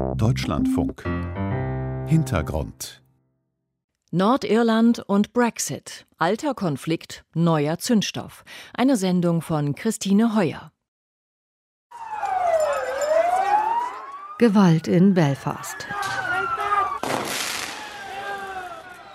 [0.00, 1.04] Deutschlandfunk
[2.06, 3.02] Hintergrund
[4.10, 6.06] Nordirland und Brexit.
[6.16, 8.44] Alter Konflikt, neuer Zündstoff.
[8.72, 10.72] Eine Sendung von Christine Heuer.
[14.38, 15.86] Gewalt in Belfast.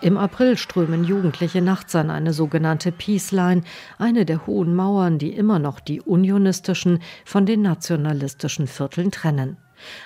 [0.02, 3.63] Im April strömen Jugendliche nachts an eine sogenannte Peace Line,
[3.97, 9.57] eine der hohen Mauern, die immer noch die unionistischen von den nationalistischen Vierteln trennen.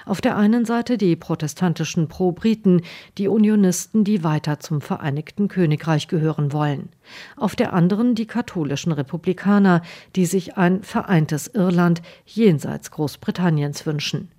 [0.06, 2.82] Auf der einen Seite die protestantischen Pro-Briten,
[3.18, 6.90] die Unionisten, die weiter zum Vereinigten Königreich gehören wollen.
[7.36, 9.82] Auf der anderen die katholischen Republikaner,
[10.16, 14.30] die sich ein vereintes Irland jenseits Großbritanniens wünschen.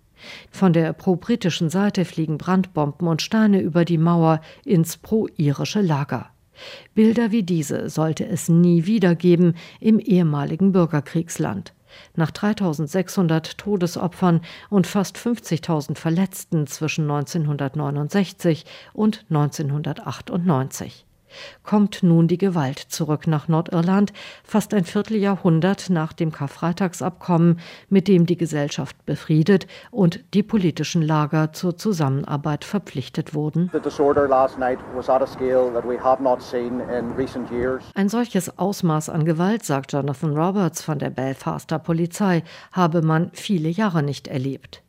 [0.51, 6.31] Von der pro-britischen Seite fliegen Brandbomben und Steine über die Mauer ins pro-irische Lager.
[6.95, 11.73] Bilder wie diese sollte es nie wieder geben im ehemaligen Bürgerkriegsland.
[12.15, 21.07] Nach 3600 Todesopfern und fast 50.000 Verletzten zwischen 1969 und 1998
[21.63, 24.13] kommt nun die Gewalt zurück nach Nordirland,
[24.45, 31.53] fast ein Vierteljahrhundert nach dem Karfreitagsabkommen, mit dem die Gesellschaft befriedet und die politischen Lager
[31.53, 33.71] zur Zusammenarbeit verpflichtet wurden.
[37.95, 42.43] Ein solches Ausmaß an Gewalt, sagt Jonathan Roberts von der Belfaster Polizei,
[42.73, 44.83] habe man viele Jahre nicht erlebt.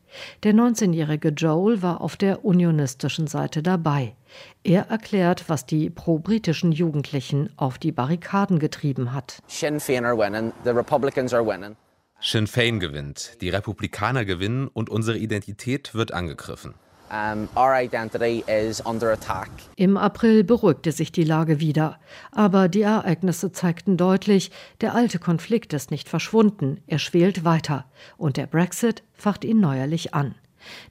[0.43, 4.13] Der 19-jährige Joel war auf der unionistischen Seite dabei.
[4.63, 9.39] Er erklärt, was die pro-britischen Jugendlichen auf die Barrikaden getrieben hat.
[9.47, 11.75] Sinn Féin are winning, the Republicans are winning.
[12.21, 16.75] Sinn Fein gewinnt, die Republikaner gewinnen und unsere Identität wird angegriffen.
[17.11, 19.49] Um, our identity is under attack.
[19.75, 21.99] Im April beruhigte sich die Lage wieder,
[22.31, 27.83] aber die Ereignisse zeigten deutlich, der alte Konflikt ist nicht verschwunden, er schwelt weiter
[28.15, 30.35] und der Brexit facht ihn neuerlich an.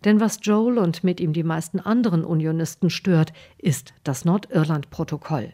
[0.05, 5.53] Denn was Joel und mit ihm die meisten anderen Unionisten stört, ist das Nordirland-Protokoll.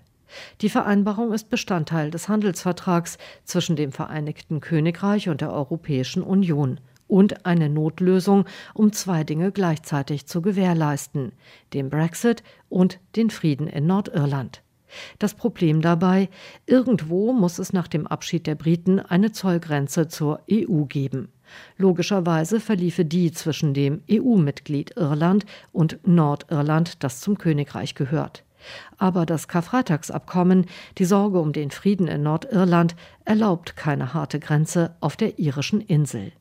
[0.61, 7.47] Die Vereinbarung ist Bestandteil des Handelsvertrags zwischen dem Vereinigten Königreich und der Europäischen Union und
[7.47, 8.45] eine Notlösung,
[8.75, 11.33] um zwei Dinge gleichzeitig zu gewährleisten,
[11.73, 14.63] den Brexit und den Frieden in Nordirland.
[15.19, 16.29] Das Problem dabei,
[16.65, 21.29] irgendwo muss es nach dem Abschied der Briten eine Zollgrenze zur EU geben.
[21.77, 28.45] Logischerweise verliefe die zwischen dem EU-Mitglied Irland und Nordirland, das zum Königreich gehört.
[28.99, 30.67] Aber das Karfreitagsabkommen,
[30.99, 36.33] die Sorge um den Frieden in Nordirland, erlaubt keine harte Grenze auf der irischen Insel.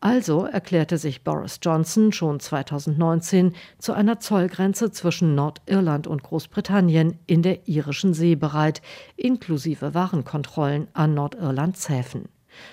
[0.00, 7.42] Also erklärte sich Boris Johnson schon 2019 zu einer Zollgrenze zwischen Nordirland und Großbritannien in
[7.42, 8.82] der irischen See bereit,
[9.16, 12.28] inklusive Warenkontrollen an Nordirlands Häfen.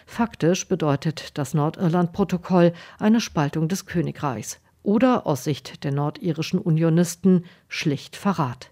[0.05, 8.15] Faktisch bedeutet das Nordirland-Protokoll eine Spaltung des Königreichs oder aus Sicht der nordirischen Unionisten schlicht
[8.15, 8.71] Verrat.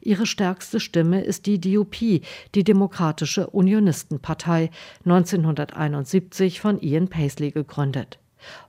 [0.00, 4.70] Ihre stärkste Stimme ist die DUP, die Demokratische Unionistenpartei,
[5.04, 8.18] 1971 von Ian Paisley gegründet.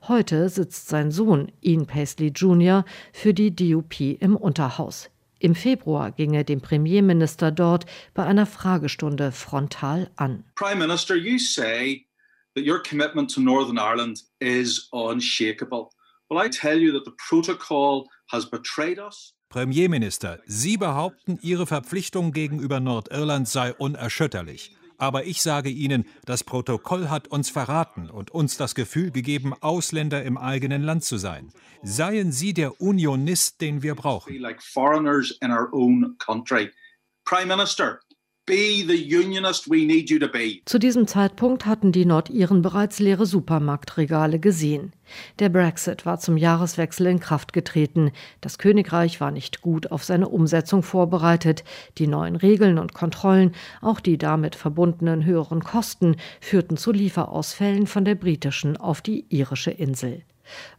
[0.08, 2.86] Heute sitzt sein Sohn Ian Paisley Jr.
[3.12, 5.10] für die DUP im Unterhaus.
[5.46, 7.86] Im Februar ging er dem Premierminister dort
[8.16, 10.44] bei einer Fragestunde frontal an.
[10.56, 12.08] Prime Minister, you say
[12.56, 15.92] that your commitment to Northern Ireland is unshakable.
[16.32, 19.36] Well, I tell you that the protocol has betrayed us.
[19.50, 24.76] Premierminister, Sie behaupten, Ihre Verpflichtung gegenüber Nordirland sei unerschütterlich.
[24.98, 30.24] Aber ich sage Ihnen, das Protokoll hat uns verraten und uns das Gefühl gegeben, Ausländer
[30.24, 31.52] im eigenen Land zu sein.
[31.84, 34.34] Seien Sie der Unionist, den wir brauchen.
[37.26, 38.00] Prime Minister,
[40.66, 44.94] zu diesem Zeitpunkt hatten die Nordiren bereits leere Supermarktregale gesehen.
[45.40, 48.12] Der Brexit war zum Jahreswechsel in Kraft getreten.
[48.42, 51.64] Das Königreich war nicht gut auf seine Umsetzung vorbereitet.
[51.98, 58.06] Die neuen Regeln und Kontrollen, auch die damit verbundenen höheren Kosten, führten zu Lieferausfällen von
[58.06, 60.22] der britischen auf die irische Insel.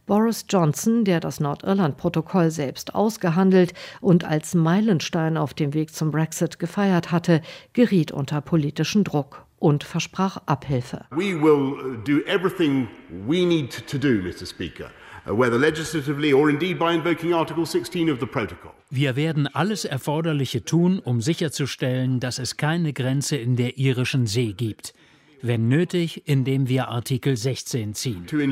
[0.05, 6.59] Boris Johnson, der das Nordirland-Protokoll selbst ausgehandelt und als Meilenstein auf dem Weg zum Brexit
[6.59, 7.41] gefeiert hatte,
[7.73, 11.05] geriet unter politischen Druck und versprach Abhilfe.
[11.11, 12.87] We will uh, do everything
[13.27, 14.45] we need to do, Mr.
[14.45, 14.91] Speaker.
[15.27, 18.71] Uh, whether legislatively or indeed by invoking Article 16 of the Protocol.
[18.89, 24.53] Wir werden alles Erforderliche tun, um sicherzustellen, dass es keine Grenze in der irischen See
[24.53, 24.93] gibt
[25.41, 28.25] wenn nötig, indem wir Artikel 16 ziehen.
[28.31, 28.47] No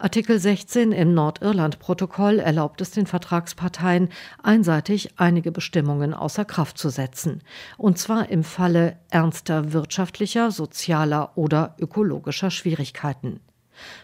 [0.00, 4.08] Artikel 16 im Nordirland-Protokoll erlaubt es den Vertragsparteien,
[4.42, 7.42] einseitig einige Bestimmungen außer Kraft zu setzen,
[7.78, 13.40] und zwar im Falle ernster wirtschaftlicher, sozialer oder ökologischer Schwierigkeiten.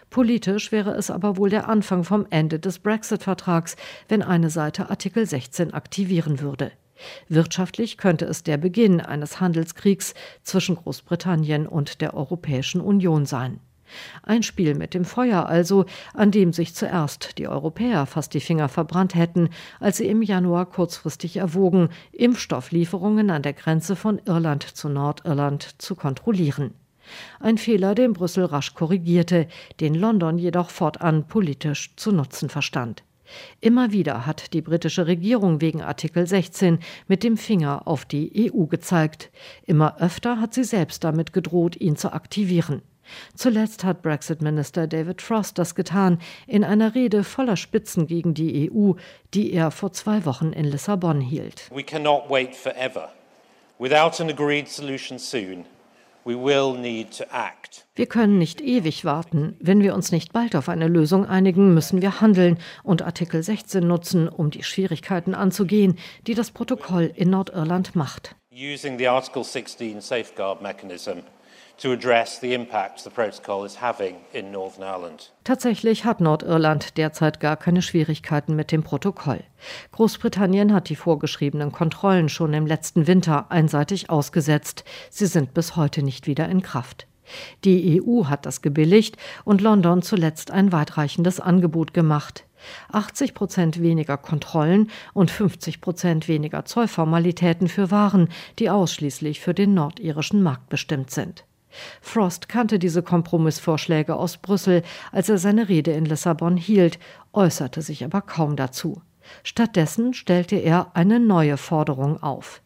[0.09, 3.75] Politisch wäre es aber wohl der Anfang vom Ende des Brexit-Vertrags,
[4.07, 6.71] wenn eine Seite Artikel 16 aktivieren würde.
[7.29, 10.13] Wirtschaftlich könnte es der Beginn eines Handelskriegs
[10.43, 13.59] zwischen Großbritannien und der Europäischen Union sein.
[14.23, 18.69] Ein Spiel mit dem Feuer also, an dem sich zuerst die Europäer fast die Finger
[18.69, 19.49] verbrannt hätten,
[19.79, 25.95] als sie im Januar kurzfristig erwogen, Impfstofflieferungen an der Grenze von Irland zu Nordirland zu
[25.95, 26.73] kontrollieren.
[27.39, 29.47] Ein Fehler, den Brüssel rasch korrigierte,
[29.79, 33.03] den London jedoch fortan politisch zu nutzen verstand.
[33.61, 38.65] Immer wieder hat die britische Regierung wegen Artikel 16 mit dem Finger auf die EU
[38.65, 39.31] gezeigt.
[39.65, 42.81] Immer öfter hat sie selbst damit gedroht, ihn zu aktivieren.
[43.35, 48.93] Zuletzt hat Brexit-Minister David Frost das getan, in einer Rede voller Spitzen gegen die EU,
[49.33, 51.69] die er vor zwei Wochen in Lissabon hielt.
[51.73, 53.09] We cannot wait forever.
[53.79, 55.65] Without an agreed solution soon,
[56.27, 59.55] wir können nicht ewig warten.
[59.61, 63.87] Wenn wir uns nicht bald auf eine Lösung einigen, müssen wir handeln und Artikel 16
[63.87, 65.97] nutzen, um die Schwierigkeiten anzugehen,
[66.27, 68.35] die das Protokoll in Nordirland macht.
[68.51, 71.19] Using the Article 16 safeguard mechanism
[71.77, 75.31] to address the impact the protocol is having in Northern Ireland.
[75.43, 79.43] Tatsächlich hat Nordirland derzeit gar keine Schwierigkeiten mit dem Protokoll.
[79.91, 84.83] Großbritannien hat die vorgeschriebenen Kontrollen schon im letzten Winter einseitig ausgesetzt.
[85.09, 87.07] Sie sind bis heute nicht wieder in Kraft.
[87.63, 92.45] Die EU hat das gebilligt und London zuletzt ein weitreichendes Angebot gemacht.
[92.91, 99.73] 80 Prozent weniger Kontrollen und 50 Prozent weniger Zollformalitäten für Waren, die ausschließlich für den
[99.73, 101.45] nordirischen Markt bestimmt sind.
[102.01, 106.99] Frost kannte diese Kompromissvorschläge aus Brüssel, als er seine Rede in Lissabon hielt,
[107.33, 109.01] äußerte sich aber kaum dazu.
[109.43, 112.61] Stattdessen stellte er eine neue Forderung auf.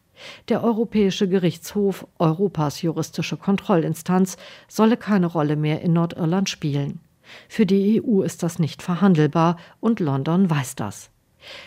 [0.48, 4.36] Der Europäische Gerichtshof, Europas juristische Kontrollinstanz,
[4.68, 7.00] solle keine Rolle mehr in Nordirland spielen.
[7.48, 11.11] Für die EU ist das nicht verhandelbar und London weiß das.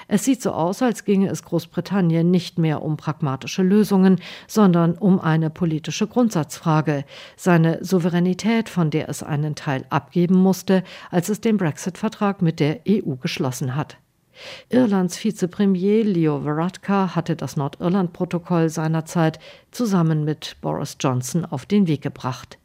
[0.08, 5.20] Es sieht so aus, als ginge es Großbritannien nicht mehr um pragmatische Lösungen, sondern um
[5.20, 7.06] eine politische Grundsatzfrage,
[7.36, 12.82] seine Souveränität, von der es einen Teil abgeben musste, als es den Brexit-Vertrag mit der
[12.88, 13.98] EU geschlossen hat.
[14.70, 19.40] Irlands Vizepremier Leo Varadkar hatte das Nordirland-Protokoll seinerzeit
[19.72, 22.58] zusammen mit Boris Johnson auf den Weg gebracht.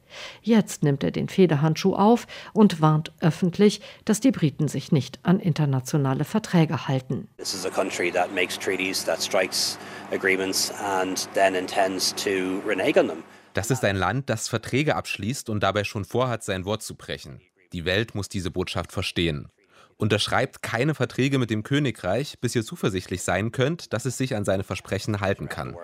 [0.43, 5.41] Jetzt nimmt er den Federhandschuh auf und warnt öffentlich, dass die Briten sich nicht an
[5.41, 7.29] internationale Verträge halten.
[7.37, 9.79] This is a country that makes treaties, that strikes
[10.13, 13.23] agreements and then intends to renege on them.
[13.55, 17.41] Das ist ein Land, das Verträge abschließt und dabei schon vorhat, sein Wort zu brechen.
[17.73, 19.49] Die Welt muss diese Botschaft verstehen.
[19.97, 24.45] Unterschreibt keine Verträge mit dem Königreich, bis ihr zuversichtlich sein könnt, dass es sich an
[24.45, 25.77] seine Versprechen halten kann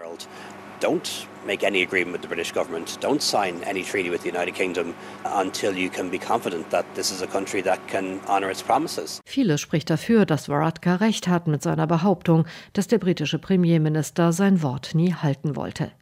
[0.80, 4.54] don't make any agreement with the British government, don't sign any treaty with the United
[4.54, 4.94] Kingdom
[5.24, 9.20] until you can be confident that this is a country that can honor its promises.
[9.24, 14.62] Viele spricht dafür, dass Varadkar recht hat mit seiner Behauptung, dass der britische Premierminister sein
[14.62, 15.92] Wort nie halten wollte.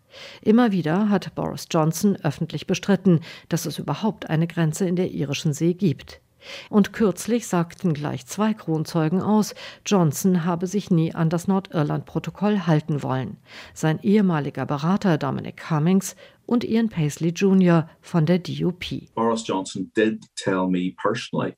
[0.42, 5.52] Immer wieder hat Boris Johnson öffentlich bestritten, dass es überhaupt eine Grenze in der irischen
[5.52, 6.20] See gibt.
[6.70, 9.54] Und kürzlich sagten gleich zwei Kronzeugen aus,
[9.86, 13.38] Johnson habe sich nie an das Nordirland-Protokoll halten wollen.
[13.72, 17.88] Sein ehemaliger Berater Dominic Cummings und Ian Paisley Jr.
[18.00, 18.84] von der DUP.
[19.14, 21.54] Boris Johnson did tell me personally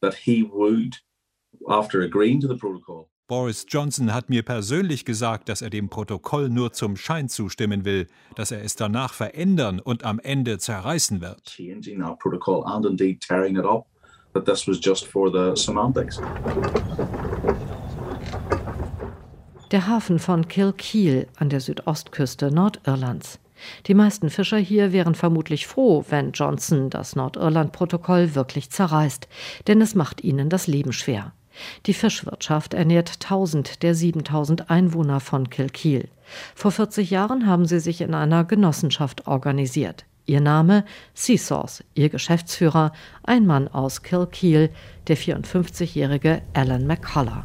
[0.00, 0.96] that he would,
[1.66, 6.48] after agreeing to the protocol, Boris Johnson hat mir persönlich gesagt, dass er dem Protokoll
[6.48, 11.58] nur zum Schein zustimmen will, dass er es danach verändern und am Ende zerreißen wird.
[14.34, 16.20] That this was just for the semantics.
[19.70, 23.38] Der Hafen von Kilkeel an der Südostküste Nordirlands.
[23.86, 29.28] Die meisten Fischer hier wären vermutlich froh, wenn Johnson das Nordirland-Protokoll wirklich zerreißt,
[29.66, 31.32] denn es macht ihnen das Leben schwer.
[31.86, 36.08] Die Fischwirtschaft ernährt 1000 der 7000 Einwohner von Kilkeel.
[36.54, 40.04] Vor 40 Jahren haben sie sich in einer Genossenschaft organisiert.
[40.28, 42.92] Ihr Name Seasauce, ihr Geschäftsführer,
[43.22, 44.68] ein Mann aus Kilkeel,
[45.06, 47.44] der 54-jährige Alan McCullough.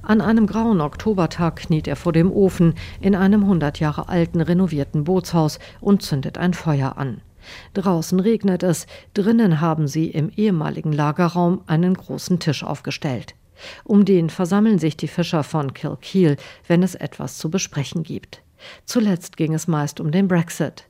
[0.00, 2.72] An einem grauen Oktobertag kniet er vor dem Ofen
[3.02, 7.20] in einem 100 Jahre alten renovierten Bootshaus und zündet ein Feuer an.
[7.74, 13.34] Draußen regnet es, drinnen haben sie im ehemaligen Lagerraum einen großen Tisch aufgestellt.
[13.84, 16.36] Um den versammeln sich die Fischer von Kilkeel,
[16.66, 18.42] wenn es etwas zu besprechen gibt.
[18.84, 20.84] Zuletzt ging es meist um den Brexit.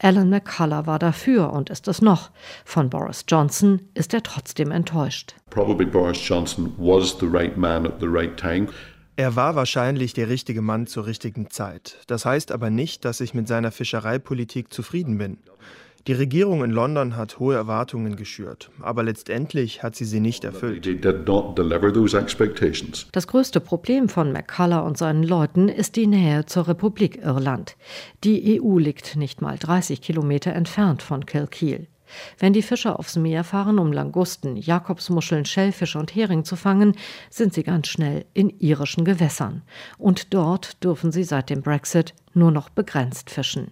[0.00, 2.30] Alan McCullough war dafür und ist es noch.
[2.64, 5.34] Von Boris Johnson ist er trotzdem enttäuscht.
[5.50, 8.68] Probably Boris Johnson was the right man at the right time.
[9.16, 11.98] Er war wahrscheinlich der richtige Mann zur richtigen Zeit.
[12.06, 15.38] Das heißt aber nicht, dass ich mit seiner Fischereipolitik zufrieden bin.
[16.08, 20.84] Die Regierung in London hat hohe Erwartungen geschürt, aber letztendlich hat sie sie nicht erfüllt.
[23.12, 27.76] Das größte Problem von McCullough und seinen Leuten ist die Nähe zur Republik Irland.
[28.24, 31.86] Die EU liegt nicht mal 30 Kilometer entfernt von Kilkeel.
[32.36, 36.96] Wenn die Fischer aufs Meer fahren, um Langusten, Jakobsmuscheln, Schellfisch und Hering zu fangen,
[37.30, 39.62] sind sie ganz schnell in irischen Gewässern.
[39.98, 43.70] Und dort dürfen sie seit dem Brexit nur noch begrenzt fischen.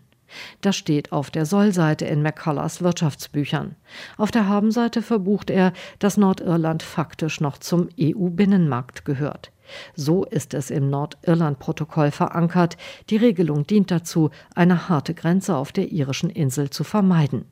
[0.61, 3.77] Das steht auf der Sollseite in McCullers Wirtschaftsbüchern.
[4.17, 9.53] Auf der Habenseite verbucht er, dass Nordirland faktisch noch zum EU-Binnenmarkt gehört.
[9.95, 12.77] So ist es im Nordirland-Protokoll verankert.
[13.09, 17.45] Die Regelung dient dazu, eine harte Grenze auf der irischen Insel zu vermeiden.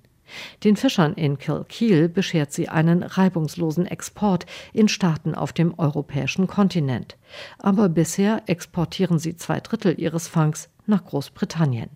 [0.63, 7.17] Den Fischern in Kilkeel beschert sie einen reibungslosen Export in Staaten auf dem europäischen Kontinent.
[7.59, 11.91] Aber bisher exportieren sie zwei Drittel ihres Fangs nach Großbritannien.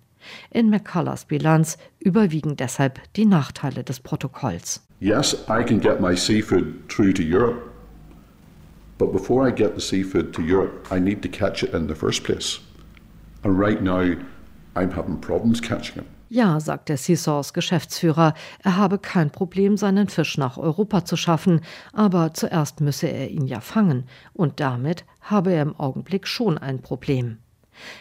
[0.51, 4.83] In McCullers Bilanz überwiegen deshalb die Nachteile des Protokolls.
[5.01, 7.71] Yes, I can get my seafood through to Europe.
[8.99, 11.95] But before I get the seafood to Europe, I need to catch it in the
[11.95, 12.61] first place.
[13.43, 14.17] And right now,
[14.77, 16.07] I'm having problems catching it.
[16.33, 21.61] Ja, sagt der Seasaws Geschäftsführer, er habe kein Problem, seinen Fisch nach Europa zu schaffen,
[21.93, 26.81] aber zuerst müsse er ihn ja fangen, und damit habe er im Augenblick schon ein
[26.81, 27.37] Problem.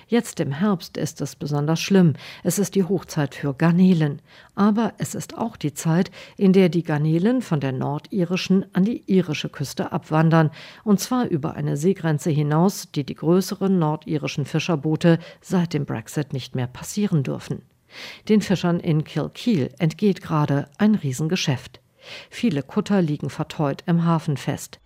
[0.08, 2.14] Jetzt im Herbst ist es besonders schlimm.
[2.44, 4.22] Es ist die Hochzeit für Garnelen.
[4.56, 9.04] Aber es ist auch die Zeit, in der die Garnelen von der nordirischen an die
[9.08, 10.52] irische Küste abwandern.
[10.84, 16.56] Und zwar über eine Seegrenze hinaus, die die größeren nordirischen Fischerboote seit dem Brexit nicht
[16.56, 17.64] mehr passieren dürfen.
[18.30, 21.82] Den Fischern in Kilkeel entgeht gerade ein Riesengeschäft.
[22.30, 24.80] Viele Kutter liegen verteut im Hafen fest.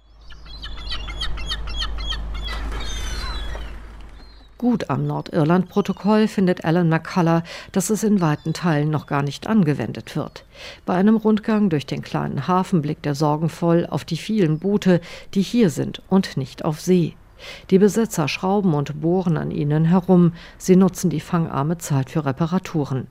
[4.58, 7.44] Gut am Nordirland-Protokoll findet Alan McCullough,
[7.74, 10.46] dass es in weiten Teilen noch gar nicht angewendet wird.
[10.86, 15.02] Bei einem Rundgang durch den kleinen Hafen blickt er sorgenvoll auf die vielen Boote,
[15.34, 17.16] die hier sind und nicht auf See.
[17.70, 20.32] Die Besitzer schrauben und bohren an ihnen herum.
[20.58, 23.08] Sie nutzen die fangarme Zeit für Reparaturen.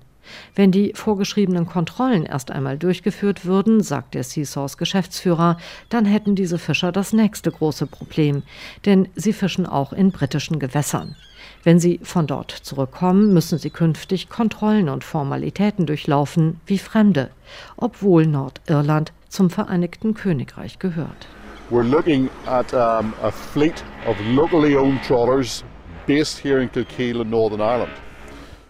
[0.55, 5.59] Wenn die vorgeschriebenen Kontrollen erst einmal durchgeführt würden, sagt der Seasaws Geschäftsführer,
[5.91, 8.43] dann hätten diese Fischer das nächste große Problem,
[8.87, 11.17] denn sie fischen auch in britischen Gewässern.
[11.65, 17.31] Wenn sie von dort zurückkommen, müssen sie künftig Kontrollen und Formalitäten durchlaufen wie Fremde,
[17.79, 21.27] obwohl Nordirland zum Vereinigten Königreich gehört.
[21.71, 25.65] We're looking at um, a fleet of locally owned trawlers
[26.07, 27.93] based here in Kilkeel in Northern Ireland.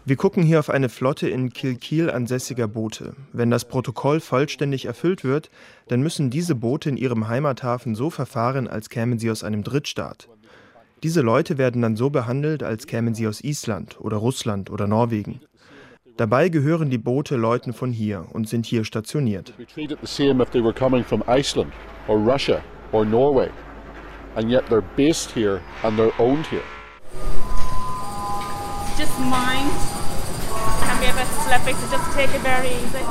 [0.07, 3.17] Wir gucken hier auf eine Flotte in Kilkeel ansässiger Boote.
[3.33, 5.51] Wenn das Protokoll vollständig erfüllt wird,
[5.89, 10.29] dann müssen diese Boote in ihrem Heimathafen so verfahren, als kämen sie aus einem Drittstaat.
[11.05, 15.43] Diese Leute werden dann so behandelt, als kämen sie aus Island oder Russland oder Norwegen.
[16.17, 19.53] Dabei gehören die Boote Leuten von hier und sind hier stationiert.
[19.59, 21.75] We treat it the same if they were coming from Iceland
[22.09, 23.51] or Russia or Norway,
[24.35, 26.63] and yet they're based here and they're owned here.
[28.97, 29.71] Just mind
[30.87, 33.05] can be a bit slippy, so just take it very easy.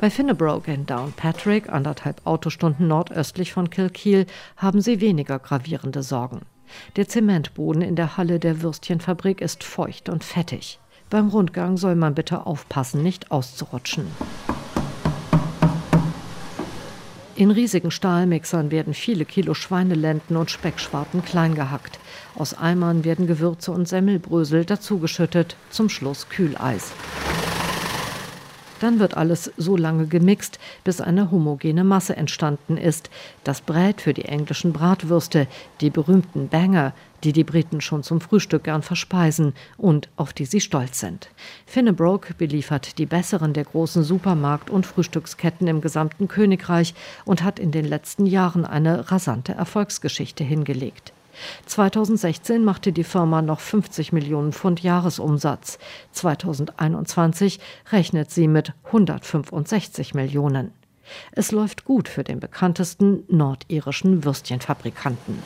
[0.00, 6.40] Bei Finnebroke in Downpatrick, anderthalb Autostunden nordöstlich von Kilkeel, haben sie weniger gravierende Sorgen.
[6.96, 10.78] Der Zementboden in der Halle der Würstchenfabrik ist feucht und fettig.
[11.10, 14.06] Beim Rundgang soll man bitte aufpassen, nicht auszurutschen.
[17.34, 21.98] In riesigen Stahlmixern werden viele Kilo Schweinelenden und Speckschwarten klein gehackt.
[22.34, 26.92] Aus Eimern werden Gewürze und Semmelbrösel dazugeschüttet, zum Schluss Kühleis.
[28.82, 33.10] Dann wird alles so lange gemixt, bis eine homogene Masse entstanden ist.
[33.44, 35.46] Das Brät für die englischen Bratwürste,
[35.80, 40.60] die berühmten Banger, die die Briten schon zum Frühstück gern verspeisen und auf die sie
[40.60, 41.28] stolz sind.
[41.64, 46.92] Finnebroke beliefert die besseren der großen Supermarkt- und Frühstücksketten im gesamten Königreich
[47.24, 51.12] und hat in den letzten Jahren eine rasante Erfolgsgeschichte hingelegt.
[51.66, 55.78] 2016 machte die Firma noch 50 Millionen Pfund Jahresumsatz.
[56.12, 57.60] 2021
[57.90, 60.72] rechnet sie mit 165 Millionen.
[61.32, 65.42] Es läuft gut für den bekanntesten nordirischen Würstchenfabrikanten.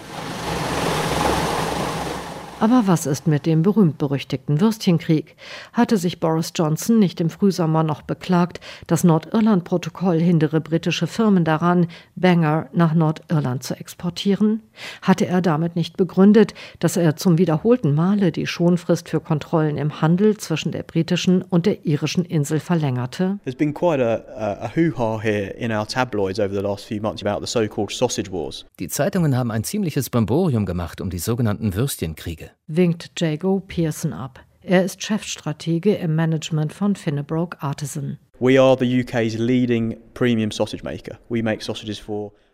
[2.59, 5.37] Aber was ist mit dem berühmt-berüchtigten Würstchenkrieg?
[5.75, 11.87] Hatte sich Boris Johnson nicht im Frühsommer noch beklagt, das Nordirland-Protokoll hindere britische Firmen daran,
[12.15, 14.63] Banger nach Nordirland zu exportieren?
[15.03, 20.01] Hatte er damit nicht begründet, dass er zum wiederholten Male die Schonfrist für Kontrollen im
[20.01, 23.39] Handel zwischen der britischen und der irischen Insel verlängerte?
[23.45, 27.23] There's been quite a, a hoo-ha here in our tabloids over the last few months
[27.23, 28.65] about the so-called sausage wars.
[28.79, 34.41] Die Zeitungen haben ein ziemliches Brimborium gemacht um die sogenannten Würstchenkriege winkt Jago Pearson ab.
[34.63, 38.19] Er ist Chefstratege im Management von Finnebroke Artisan.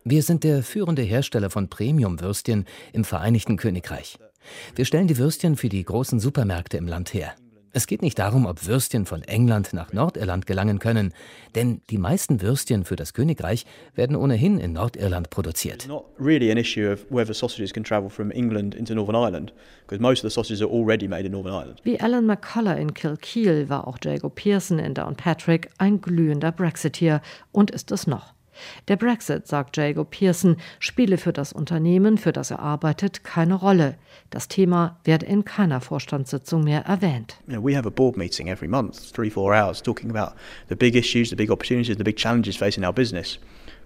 [0.04, 4.18] Wir sind der führende Hersteller von Premium-Würstchen im Vereinigten Königreich.
[4.74, 7.34] Wir stellen die Würstchen für die großen Supermärkte im Land her.
[7.74, 11.14] Es geht nicht darum, ob Würstchen von England nach Nordirland gelangen können,
[11.54, 13.64] denn die meisten Würstchen für das Königreich
[13.94, 15.88] werden ohnehin in Nordirland produziert.
[16.18, 19.54] Really an issue of whether sausages can travel from England into Northern Ireland,
[19.86, 21.80] because most of the sausages are already made in Northern Ireland.
[21.82, 27.70] Wie Alan McCullough in Kilkeel war auch Jago Pearson in Downpatrick ein glühender Brexiteer und
[27.70, 28.34] ist es noch.
[28.88, 33.96] Der Brexit, sagt Jago Pearson, spiele für das Unternehmen, für das er arbeitet, keine Rolle.
[34.30, 37.36] Das Thema werde in keiner Vorstandssitzung mehr erwähnt.
[37.46, 40.34] We have a board meeting every month, three, four hours, talking about
[40.68, 43.38] the big issues, the big opportunities, the big challenges facing our business.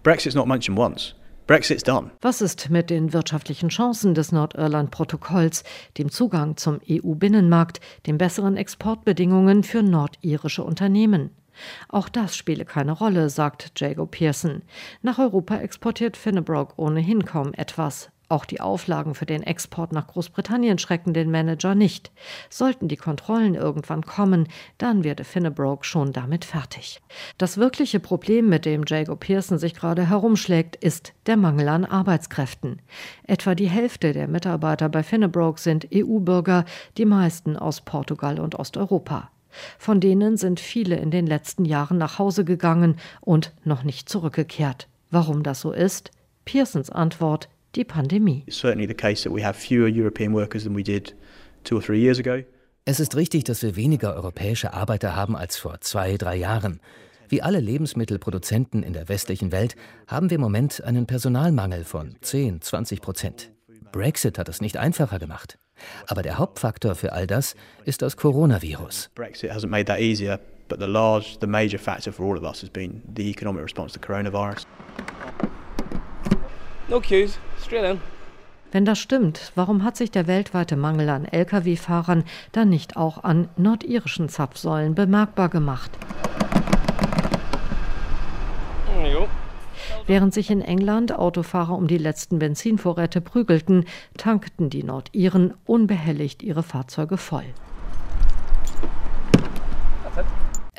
[0.03, 1.15] Brexit's not mentioned once.
[1.47, 2.11] Brexit's done.
[2.23, 5.63] Was ist mit den wirtschaftlichen Chancen des Nordirland-Protokolls,
[5.97, 11.31] dem Zugang zum EU-Binnenmarkt, den besseren Exportbedingungen für nordirische Unternehmen?
[11.89, 14.63] Auch das spiele keine Rolle, sagt Jago Pearson.
[15.03, 18.11] Nach Europa exportiert Finnebrook ohnehin kaum etwas.
[18.29, 22.11] Auch die Auflagen für den Export nach Großbritannien schrecken den Manager nicht.
[22.51, 24.49] Sollten die Kontrollen irgendwann kommen,
[24.79, 27.01] dann werde Finnebrook schon damit fertig.
[27.39, 32.83] Das wirkliche Problem, mit dem Jago Pearson sich gerade herumschlägt, ist der Mangel an Arbeitskräften.
[33.23, 36.65] Etwa die Hälfte der Mitarbeiter bei Finnebrook sind EU-Bürger,
[36.99, 39.31] die meisten aus Portugal und Osteuropa.
[39.79, 44.89] Von denen sind viele in den letzten Jahren nach Hause gegangen und noch nicht zurückgekehrt.
[45.11, 46.11] Warum das so ist?
[46.45, 48.45] Pearsons Antwort die Pandemie.
[48.47, 51.15] It's certainly the case that we have fewer European workers than we did
[51.65, 52.43] two or three years ago.
[52.85, 56.81] Es ist richtig, dass wir weniger europäische Arbeiter haben als vor zwei, drei Jahren.
[57.29, 59.75] Wie alle Lebensmittelproduzenten in der westlichen Welt
[60.07, 63.51] haben wir im Moment einen Personalmangel von 10, 20 Prozent.
[63.91, 65.59] Brexit hat es nicht einfacher gemacht.
[66.07, 67.55] Aber der Hauptfaktor für all das
[67.85, 69.11] ist das Coronavirus.
[69.15, 72.63] Brexit hasn't made that easier, but the large, the major factor for all of us
[72.63, 74.67] has been the economic response to coronavirus.
[76.89, 78.01] No queues, straight in.
[78.73, 83.49] Wenn das stimmt, warum hat sich der weltweite Mangel an Lkw-Fahrern dann nicht auch an
[83.57, 85.93] nordirischen Zapfsäulen bemerkbar gemacht?
[90.07, 93.85] Während sich in England Autofahrer um die letzten Benzinvorräte prügelten,
[94.17, 97.45] tankten die Nordiren unbehelligt ihre Fahrzeuge voll.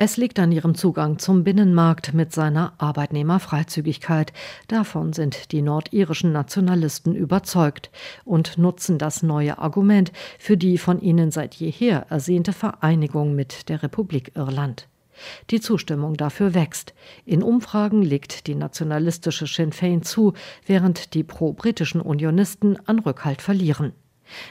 [0.00, 4.32] Es liegt an ihrem Zugang zum Binnenmarkt mit seiner Arbeitnehmerfreizügigkeit.
[4.68, 7.90] Davon sind die nordirischen Nationalisten überzeugt
[8.24, 13.82] und nutzen das neue Argument für die von ihnen seit jeher ersehnte Vereinigung mit der
[13.82, 14.86] Republik Irland.
[15.50, 16.94] Die Zustimmung dafür wächst.
[17.24, 20.34] In Umfragen legt die nationalistische Sinn Fein zu,
[20.66, 23.92] während die pro-britischen Unionisten an Rückhalt verlieren.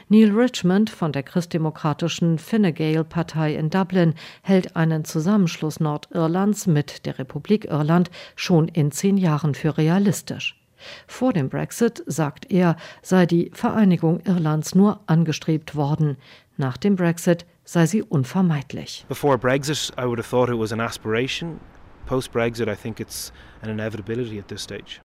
[0.08, 7.18] Neil Richmond von der christdemokratischen Fine Gael-Partei in Dublin hält einen Zusammenschluss Nordirlands mit der
[7.18, 10.57] Republik Irland schon in zehn Jahren für realistisch.
[11.06, 16.16] Vor dem Brexit, sagt er, sei die Vereinigung Irlands nur angestrebt worden.
[16.56, 19.04] Nach dem Brexit sei sie unvermeidlich.
[19.08, 21.60] Before Brexit, I would have thought it was an aspiration.
[22.06, 25.00] Post Brexit, I think it's an inevitability at this stage.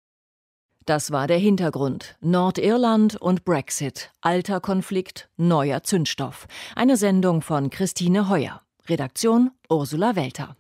[0.86, 2.16] Das war der Hintergrund.
[2.22, 4.12] Nordirland und Brexit.
[4.22, 6.48] Alter Konflikt, neuer Zündstoff.
[6.76, 8.62] Eine Sendung von Christine Heuer.
[8.90, 10.56] Redaktion Ursula Welter.